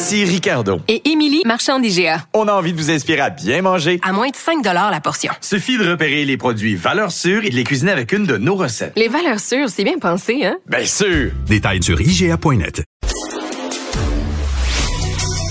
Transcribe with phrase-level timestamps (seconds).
[0.00, 0.80] Ici Ricardo.
[0.86, 2.22] Et Émilie, marchand d'IGA.
[2.32, 3.98] On a envie de vous inspirer à bien manger.
[4.06, 5.32] À moins de 5 la portion.
[5.40, 8.54] Suffit de repérer les produits valeurs sûres et de les cuisiner avec une de nos
[8.54, 8.92] recettes.
[8.94, 10.56] Les valeurs sûres, c'est bien pensé, hein?
[10.68, 11.32] Bien sûr!
[11.48, 12.84] Détails sur IGA.net.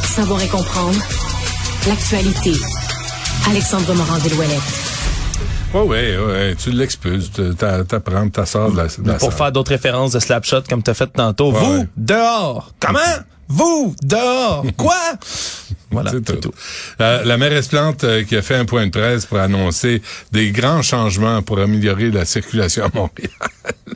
[0.05, 0.97] Savoir et comprendre.
[1.85, 2.53] L'actualité.
[3.49, 4.61] Alexandre Morand-Villouellette.
[5.73, 6.55] Oui, oui, oui.
[6.55, 7.31] Tu l'expulses,
[7.89, 9.37] t'apprends, t'assors de la, de la Pour salle.
[9.37, 11.51] faire d'autres références de Slapshot comme t'as fait tantôt.
[11.51, 11.87] Ouais, Vous, ouais.
[11.97, 12.71] dehors!
[12.79, 12.99] Comment?
[13.49, 14.65] Vous, dehors!
[14.77, 14.95] Quoi?
[15.91, 16.35] voilà, C'est tout.
[16.35, 16.51] tout.
[16.99, 20.51] La, la mairesse Plante euh, qui a fait un point de presse pour annoncer des
[20.51, 23.29] grands changements pour améliorer la circulation à Montréal.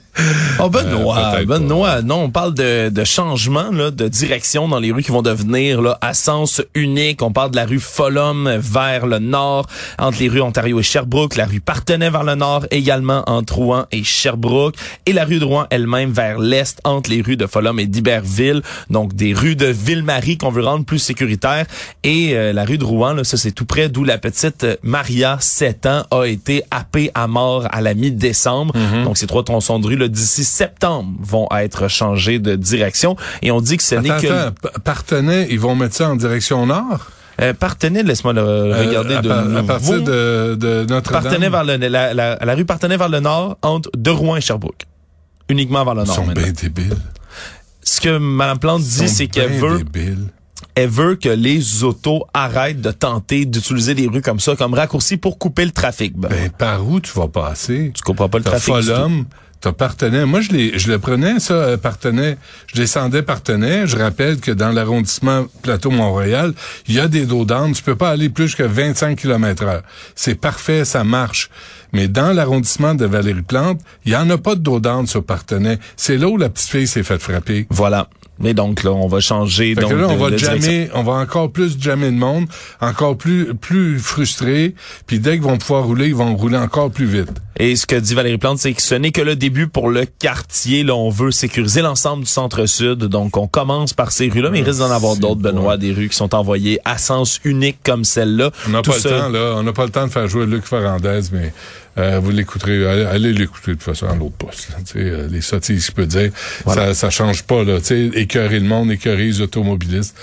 [0.59, 4.91] Oh Benoît, Euh, Benoît, non, on parle de, de changement là, de direction dans les
[4.91, 7.21] rues qui vont devenir là, à sens unique.
[7.21, 9.67] On parle de la rue Folum vers le nord,
[9.97, 13.85] entre les rues Ontario et Sherbrooke, la rue Partenay vers le nord, également entre Rouen
[13.91, 17.79] et Sherbrooke, et la rue de Rouen elle-même vers l'est, entre les rues de Folum
[17.79, 18.61] et d'Iberville.
[18.89, 21.65] Donc des rues de Ville-Marie qu'on veut rendre plus sécuritaires.
[22.03, 25.37] Et euh, la rue de Rouen, là, ça c'est tout près d'où la petite Maria,
[25.39, 28.73] 7 ans, a été happée à mort à la mi-décembre.
[29.05, 33.15] Donc ces trois tronçons de rue, d'ici septembre, vont être changés de direction.
[33.41, 34.49] Et on dit que ce n'est que...
[34.83, 37.07] Partenay, ils vont mettre ça en direction nord?
[37.41, 39.63] Euh, Partenay, laisse-moi le Euh, regarder de à nouveau.
[39.63, 41.23] partir de, de Notre-Dame.
[41.23, 44.41] Partenay vers le, la, la, la rue Partenay vers le nord, entre de Rouen et
[44.41, 44.85] Sherbrooke.
[45.49, 46.43] Uniquement vers le Ils nord sont maintenant.
[46.43, 46.95] bien débiles.
[47.83, 50.27] Ce que Mme Plante Ils dit, sont c'est qu'elle veut, débiles.
[50.75, 55.17] elle veut que les autos arrêtent de tenter d'utiliser les rues comme ça, comme raccourci
[55.17, 56.15] pour couper le trafic.
[56.15, 57.91] Ben, Ben, par où tu vas passer?
[57.95, 58.65] tu comprends pas le trafic.
[58.71, 59.25] Folum,
[59.61, 60.25] t'as Partenay.
[60.25, 61.77] Moi, je, je le prenais, ça, euh.
[62.67, 63.87] Je descendais Partenay.
[63.87, 66.53] Je rappelle que dans l'arrondissement Plateau-Montréal,
[66.87, 67.73] il y a des dos d'âne.
[67.73, 69.83] Tu peux pas aller plus que 25 km heure.
[70.15, 71.49] C'est parfait, ça marche.
[71.93, 75.77] Mais dans l'arrondissement de Valérie-Plante, il y en a pas de dos d'âne sur Partenay.
[75.95, 77.67] C'est là où la petite fille s'est faite frapper.
[77.69, 78.09] Voilà.
[78.41, 79.75] Mais donc là, on va changer.
[79.75, 82.17] Fait donc, que là, on de- va de jammer, on va encore plus jammer de
[82.17, 82.45] monde,
[82.79, 84.75] encore plus, plus frustré.
[85.07, 87.29] Puis dès qu'ils vont pouvoir rouler, ils vont rouler encore plus vite.
[87.59, 90.05] Et ce que dit Valérie Plante, c'est que ce n'est que le début pour le
[90.05, 90.83] quartier.
[90.83, 92.97] Là, on veut sécuriser l'ensemble du centre-sud.
[92.99, 95.41] Donc, on commence par ces rues-là, mais il risque d'en avoir d'autres.
[95.41, 98.49] Benoît, des rues qui sont envoyées à sens unique comme celle-là.
[98.67, 99.53] On n'a pas ça- le temps, là.
[99.57, 101.53] On n'a pas le temps de faire jouer Luc Ferrandez, mais
[101.97, 102.85] euh, vous l'écouterez.
[102.85, 104.69] Allez, allez l'écouter de toute façon à l'autre poste.
[104.95, 106.31] euh, les sottises, je peux dire,
[106.65, 107.63] ça, ça change pas.
[107.63, 107.79] Là.
[108.13, 110.15] Écœurer le monde, écœurer les automobilistes.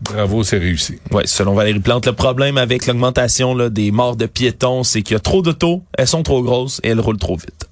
[0.00, 0.98] Bravo, c'est réussi.
[1.12, 5.16] Ouais, selon Valérie Plante, le problème avec l'augmentation des morts de piétons, c'est qu'il y
[5.16, 7.68] a trop d'autos, elles sont trop grosses et elles roulent trop vite.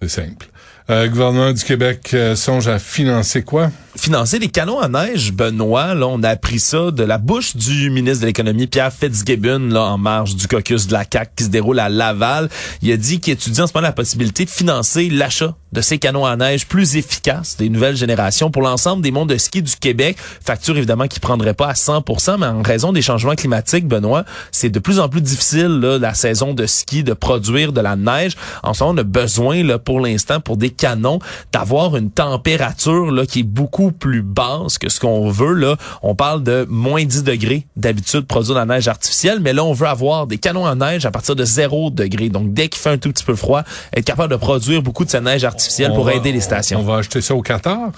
[0.00, 0.48] C'est simple.
[0.90, 3.70] Euh, le gouvernement du Québec euh, songe à financer quoi?
[3.96, 7.90] financer des canons à neige, Benoît, là, on a appris ça de la bouche du
[7.90, 11.48] ministre de l'économie, Pierre Fitzgibbon, là, en marge du caucus de la CAQ qui se
[11.50, 12.48] déroule à Laval.
[12.80, 15.98] Il a dit qu'il étudie en ce moment la possibilité de financer l'achat de ces
[15.98, 19.74] canons à neige plus efficaces des nouvelles générations pour l'ensemble des mondes de ski du
[19.76, 20.16] Québec.
[20.44, 24.68] Facture, évidemment, qui prendrait pas à 100% mais en raison des changements climatiques, Benoît, c'est
[24.68, 28.36] de plus en plus difficile, là, la saison de ski, de produire de la neige.
[28.62, 31.18] En ce moment, on a besoin, là, pour l'instant, pour des canons,
[31.52, 35.76] d'avoir une température, là, qui est beaucoup plus basse que ce qu'on veut, là.
[36.02, 39.72] On parle de moins 10 degrés d'habitude produire de la neige artificielle, mais là, on
[39.72, 42.28] veut avoir des canons à neige à partir de 0 degré.
[42.28, 43.62] Donc, dès qu'il fait un tout petit peu froid,
[43.96, 45.61] être capable de produire beaucoup de cette neige artificielle
[45.92, 46.80] On pour va- aider les stations.
[46.80, 47.90] On va acheter ça au Qatar?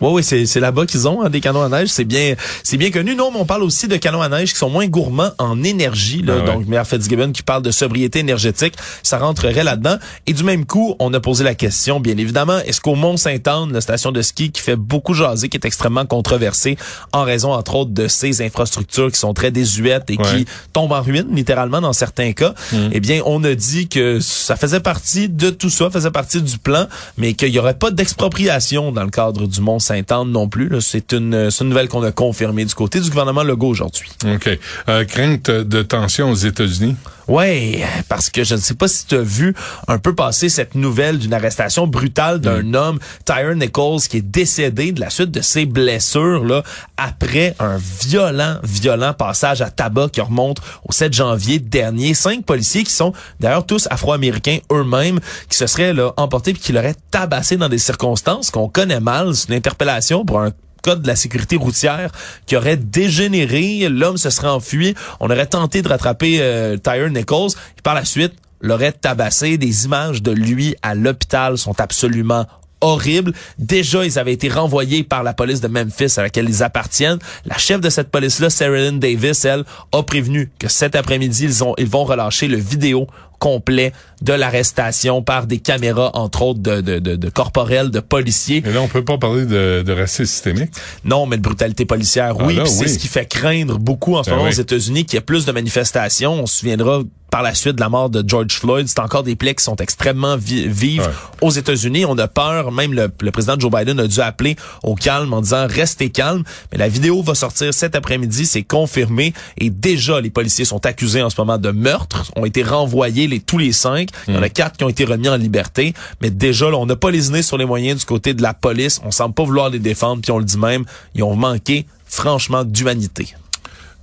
[0.00, 1.88] Oui, oui, c'est, là-bas qu'ils ont hein, des canons à neige.
[1.88, 3.14] C'est bien, c'est bien connu.
[3.14, 6.22] Non, mais on parle aussi de canons à neige qui sont moins gourmands en énergie.
[6.22, 6.34] Là.
[6.36, 6.46] Ah ouais.
[6.46, 9.96] Donc, Maire Fitzgibbon qui parle de sobriété énergétique, ça rentrerait là-dedans.
[10.26, 13.80] Et du même coup, on a posé la question, bien évidemment, est-ce qu'au Mont-Saint-Anne, la
[13.80, 16.76] station de ski qui fait beaucoup jaser, qui est extrêmement controversée
[17.12, 20.44] en raison, entre autres, de ces infrastructures qui sont très désuètes et Ouais.
[20.44, 22.54] qui tombent en ruine, littéralement, dans certains cas,
[22.92, 26.58] eh bien, on a dit que ça faisait partie de tout ça, faisait partie du
[26.58, 26.86] plan,
[27.16, 29.89] mais qu'il y aurait pas d'expropriation dans le cadre du Mont-Saint-Anne
[30.26, 30.68] non plus.
[30.68, 30.80] là.
[30.80, 34.10] C'est une, c'est une nouvelle qu'on a confirmée du côté du gouvernement Legault aujourd'hui.
[34.24, 34.48] OK.
[34.88, 36.96] Euh, crainte de tension aux États-Unis?
[37.30, 39.54] Ouais, parce que je ne sais pas si tu as vu
[39.86, 44.90] un peu passer cette nouvelle d'une arrestation brutale d'un homme, Tyre Nichols, qui est décédé
[44.90, 46.64] de la suite de ses blessures là
[46.96, 52.14] après un violent, violent passage à tabac qui remonte au 7 janvier dernier.
[52.14, 56.72] Cinq policiers qui sont d'ailleurs tous afro-américains eux-mêmes, qui se seraient là emportés puis qui
[56.72, 59.36] l'auraient tabassé dans des circonstances qu'on connaît mal.
[59.36, 60.50] C'est une interpellation pour un
[60.82, 62.10] code de la sécurité routière
[62.46, 63.88] qui aurait dégénéré.
[63.88, 64.94] L'homme se serait enfui.
[65.20, 67.50] On aurait tenté de rattraper euh, Tyre Nichols.
[67.78, 69.58] Et par la suite, l'aurait tabassé.
[69.58, 72.46] Des images de lui à l'hôpital sont absolument
[72.80, 73.32] horribles.
[73.58, 77.18] Déjà, ils avaient été renvoyés par la police de Memphis à laquelle ils appartiennent.
[77.44, 81.64] La chef de cette police-là, Sarah Lynn Davis, elle, a prévenu que cet après-midi, ils,
[81.78, 83.06] ils vont relâcher le vidéo
[83.40, 83.92] complet
[84.22, 88.62] de l'arrestation par des caméras, entre autres, de, de, de, de corporels, de policiers.
[88.64, 90.70] Mais là, on peut pas parler de, de racisme systémique.
[91.04, 92.58] Non, mais de brutalité policière, oui.
[92.60, 94.54] Ah c'est ce qui fait craindre beaucoup en ce Ben moment oui.
[94.54, 96.34] aux États-Unis qu'il y a plus de manifestations.
[96.34, 97.00] On se souviendra
[97.30, 98.88] par la suite de la mort de George Floyd.
[98.88, 101.06] C'est encore des plaies qui sont extrêmement vi- vives Ouais.
[101.42, 102.04] aux États-Unis.
[102.04, 102.72] On a peur.
[102.72, 106.42] Même le, le président Joe Biden a dû appeler au calme en disant restez calme.
[106.72, 108.46] Mais la vidéo va sortir cet après-midi.
[108.46, 109.32] C'est confirmé.
[109.58, 112.32] Et déjà, les policiers sont accusés en ce moment de meurtre.
[112.36, 114.10] Ont été renvoyés les tous les cinq.
[114.28, 115.94] Il y en a quatre qui ont été remis en liberté.
[116.20, 119.00] Mais déjà, là, on n'a pas lésiné sur les moyens du côté de la police.
[119.04, 120.22] On semble pas vouloir les défendre.
[120.22, 120.84] Puis on le dit même,
[121.14, 123.34] ils ont manqué franchement d'humanité.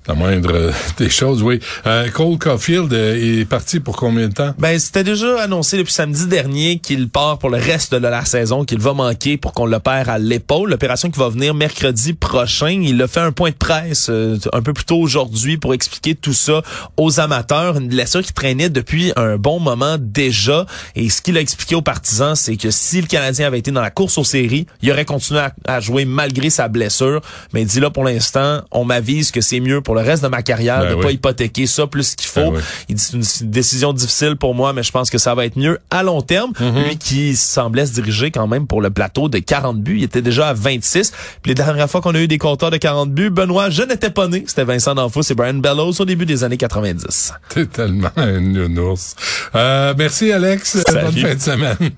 [0.08, 1.60] La moindre euh, des choses, oui.
[1.86, 4.54] Euh, Cole Caulfield euh, est parti pour combien de temps?
[4.58, 8.64] Ben, c'était déjà annoncé depuis samedi dernier qu'il part pour le reste de la saison,
[8.64, 10.70] qu'il va manquer pour qu'on l'opère à l'épaule.
[10.70, 12.82] L'opération qui va venir mercredi prochain.
[12.84, 16.34] Il a fait un point de presse un peu plus tôt aujourd'hui pour expliquer tout
[16.34, 16.62] ça
[16.96, 17.78] aux amateurs.
[17.78, 20.66] Une blessure qui traînait depuis un bon moment déjà.
[20.96, 23.82] Et ce qu'il a expliqué aux partisans, c'est que si le Canadien avait été dans
[23.82, 27.22] la course aux séries, il aurait continué à, à jouer malgré sa blessure.
[27.54, 30.42] Mais dit là, pour l'instant, on m'avise que c'est mieux pour le reste de ma
[30.42, 31.04] carrière Ben de oui.
[31.04, 32.52] pas hypothéquer ça plus qu'il faut.
[32.52, 32.62] Ben.
[32.90, 35.58] Il dit c'est une décision difficile pour moi, mais je pense que ça va être
[35.58, 36.52] mieux à long terme.
[36.60, 40.22] Lui qui semblait se diriger quand même pour le plateau de 40 buts, il était
[40.22, 41.12] déjà à 26.
[41.42, 44.10] Puis les dernières fois qu'on a eu des compteurs de 40 buts, Benoît, je n'étais
[44.10, 44.44] pas né.
[44.48, 47.34] C'était Vincent D'Anfos et Brian Bellows au début des années 90.
[47.50, 49.16] T'es tellement un nounours.
[49.56, 50.78] Euh, merci, Alex.
[50.88, 51.06] Salut.
[51.06, 51.92] Bonne fin de semaine.